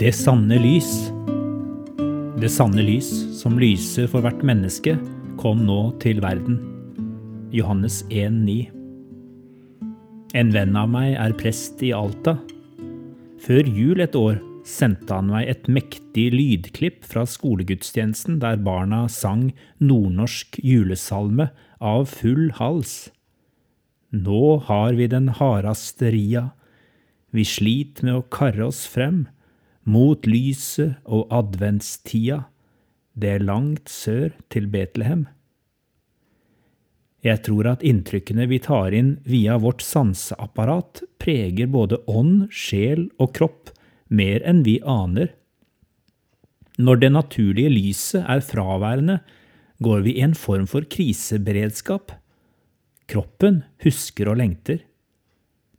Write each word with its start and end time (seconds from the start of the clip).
Det 0.00 0.14
sanne 0.16 0.56
lys. 0.56 1.10
Det 2.40 2.48
sanne 2.48 2.80
lys, 2.80 3.08
som 3.36 3.58
lyser 3.60 4.06
for 4.08 4.24
hvert 4.24 4.40
menneske, 4.48 4.94
kom 5.36 5.58
nå 5.68 5.90
til 6.00 6.22
verden. 6.24 6.54
Johannes 7.52 7.98
1,9. 8.08 8.54
En 10.40 10.52
venn 10.54 10.78
av 10.80 10.88
meg 10.88 11.18
er 11.20 11.34
prest 11.36 11.82
i 11.84 11.90
Alta. 11.92 12.38
Før 13.44 13.68
jul 13.68 14.00
et 14.00 14.16
år 14.16 14.38
sendte 14.64 15.18
han 15.18 15.28
meg 15.34 15.50
et 15.52 15.68
mektig 15.68 16.30
lydklipp 16.32 17.04
fra 17.04 17.26
skolegudstjenesten 17.28 18.38
der 18.40 18.56
barna 18.56 19.02
sang 19.12 19.50
nordnorsk 19.84 20.62
julesalme 20.64 21.50
av 21.76 22.06
full 22.14 22.46
hals. 22.56 23.10
Nå 24.16 24.62
har 24.70 24.96
vi 24.96 25.10
den 25.12 25.28
hardeste 25.42 26.14
ria, 26.16 26.46
vi 27.36 27.44
sliter 27.44 28.08
med 28.08 28.22
å 28.22 28.24
karre 28.32 28.70
oss 28.70 28.86
frem, 28.88 29.26
mot 29.90 30.26
lyset 30.28 30.98
og 31.04 31.28
adventstida, 31.34 32.44
det 33.18 33.36
er 33.36 33.44
langt 33.44 33.90
sør 33.90 34.32
til 34.52 34.68
Betlehem. 34.70 35.26
Jeg 37.20 37.42
tror 37.44 37.68
at 37.74 37.82
inntrykkene 37.84 38.46
vi 38.48 38.60
tar 38.64 38.94
inn 38.96 39.18
via 39.28 39.58
vårt 39.60 39.82
sanseapparat, 39.84 41.02
preger 41.20 41.68
både 41.68 41.98
ånd, 42.08 42.46
sjel 42.48 43.10
og 43.20 43.34
kropp 43.36 43.74
mer 44.08 44.40
enn 44.48 44.62
vi 44.64 44.78
aner. 44.88 45.34
Når 46.80 47.02
det 47.02 47.12
naturlige 47.12 47.72
lyset 47.74 48.24
er 48.24 48.40
fraværende, 48.44 49.18
går 49.84 50.06
vi 50.06 50.16
i 50.16 50.24
en 50.24 50.36
form 50.36 50.66
for 50.68 50.86
kriseberedskap. 50.88 52.14
Kroppen 53.10 53.62
husker 53.84 54.30
og 54.32 54.40
lengter. 54.40 54.80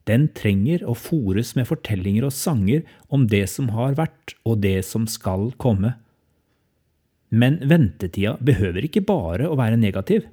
Den 0.09 0.29
trenger 0.37 0.83
å 0.87 0.95
fòres 0.97 1.53
med 1.57 1.67
fortellinger 1.69 2.25
og 2.27 2.33
sanger 2.33 2.85
om 3.13 3.27
det 3.29 3.45
som 3.51 3.69
har 3.75 3.97
vært 3.99 4.35
og 4.41 4.61
det 4.63 4.79
som 4.87 5.05
skal 5.09 5.51
komme. 5.61 5.95
Men 7.31 7.59
ventetida 7.63 8.35
behøver 8.43 8.87
ikke 8.87 9.05
bare 9.07 9.47
å 9.47 9.57
være 9.59 9.79
negativ. 9.79 10.25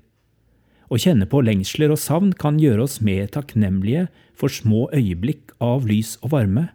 Å 0.89 0.97
kjenne 0.97 1.29
på 1.29 1.43
lengsler 1.45 1.93
og 1.93 2.01
savn 2.01 2.33
kan 2.33 2.59
gjøre 2.59 2.87
oss 2.87 2.99
mer 3.05 3.29
takknemlige 3.31 4.07
for 4.39 4.53
små 4.53 4.87
øyeblikk 4.97 5.53
av 5.63 5.87
lys 5.87 6.17
og 6.23 6.33
varme. 6.33 6.71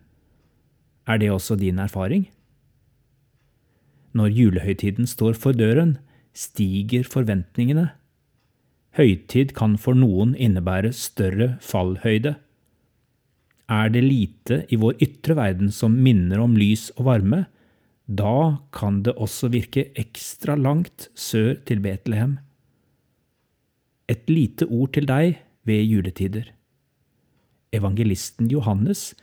Er 1.09 1.19
det 1.19 1.31
også 1.33 1.57
din 1.59 1.81
erfaring? 1.81 2.27
Når 4.13 4.29
julehøytiden 4.37 5.09
står 5.09 5.33
for 5.33 5.57
døren, 5.57 5.97
stiger 6.37 7.07
forventningene. 7.09 7.89
Høytid 8.93 9.55
kan 9.57 9.73
for 9.81 9.97
noen 9.97 10.35
innebære 10.37 10.93
større 10.93 11.55
fallhøyde. 11.65 12.35
Er 13.71 13.89
det 13.93 14.03
lite 14.03 14.63
i 14.69 14.79
vår 14.79 14.97
ytre 15.03 15.37
verden 15.39 15.71
som 15.71 15.95
minner 15.95 16.41
om 16.43 16.57
lys 16.59 16.89
og 16.97 17.07
varme, 17.07 17.45
da 18.07 18.59
kan 18.75 19.01
det 19.05 19.15
også 19.15 19.47
virke 19.53 19.87
ekstra 19.99 20.57
langt 20.59 21.07
sør 21.15 21.55
til 21.63 21.79
Betlehem 21.83 22.37
et 24.11 24.29
lite 24.29 24.67
ord 24.67 24.93
til 24.95 25.07
deg 25.07 25.37
ved 25.67 25.85
juletider. 25.87 26.49
Evangelisten 27.73 28.49
Johannes 28.51 29.13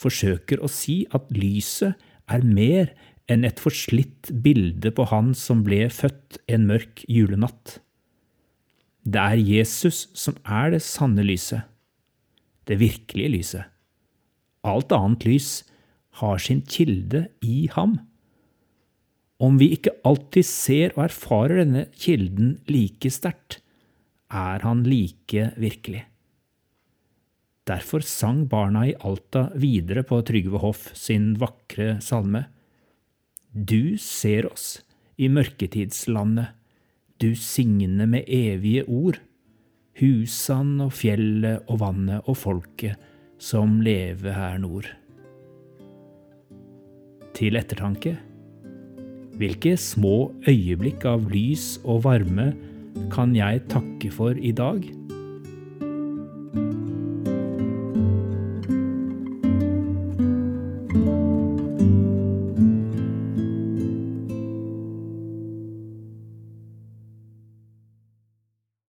forsøker 0.00 0.62
å 0.62 0.70
si 0.70 1.02
at 1.14 1.28
lyset 1.34 1.98
er 2.30 2.46
mer 2.46 2.92
enn 3.30 3.44
et 3.46 3.60
forslitt 3.62 4.32
bilde 4.42 4.90
på 4.94 5.06
han 5.12 5.34
som 5.38 5.62
ble 5.66 5.84
født 5.92 6.40
en 6.50 6.66
mørk 6.70 7.04
julenatt. 7.06 7.78
Det 9.04 9.20
er 9.20 9.44
Jesus 9.44 10.08
som 10.18 10.36
er 10.44 10.74
det 10.74 10.82
sanne 10.84 11.24
lyset, 11.26 11.62
det 12.66 12.80
virkelige 12.80 13.34
lyset. 13.36 13.68
Alt 14.66 14.92
annet 14.92 15.24
lys 15.24 15.50
har 16.20 16.40
sin 16.42 16.60
kilde 16.68 17.28
i 17.40 17.64
ham. 17.72 17.98
Om 19.40 19.56
vi 19.60 19.70
ikke 19.76 19.94
alltid 20.04 20.44
ser 20.44 20.92
og 20.96 21.06
erfarer 21.06 21.62
denne 21.62 21.86
kilden 21.96 22.58
like 22.68 23.08
sterkt, 23.12 23.60
er 24.30 24.60
han 24.66 24.84
like 24.84 25.50
virkelig. 25.56 26.04
Derfor 27.70 28.04
sang 28.04 28.44
barna 28.50 28.84
i 28.88 28.96
Alta 29.06 29.48
videre 29.54 30.02
på 30.06 30.20
Trygve 30.26 30.60
Hoff 30.60 30.90
sin 30.98 31.32
vakre 31.40 31.98
salme. 32.04 32.44
Du 33.50 33.96
ser 34.00 34.48
oss 34.50 34.80
i 35.20 35.28
mørketidslandet, 35.32 36.52
du 37.20 37.34
signe 37.36 38.06
med 38.08 38.28
evige 38.32 38.86
ord, 38.88 39.18
husan 40.00 40.78
og 40.80 40.94
fjellet 40.96 41.68
og 41.68 41.82
vannet 41.82 42.28
og 42.30 42.38
folket 42.40 43.09
som 43.40 43.78
lever 43.80 44.34
her 44.36 44.58
nord. 44.60 44.86
Til 47.36 47.56
ettertanke. 47.56 48.18
Hvilke 49.40 49.72
små 49.80 50.30
øyeblikk 50.44 51.06
av 51.08 51.24
lys 51.32 51.78
og 51.88 52.04
varme 52.04 52.50
kan 53.14 53.32
jeg 53.36 53.64
takke 53.72 54.10
for 54.12 54.36
i 54.36 54.52
dag? 54.52 54.84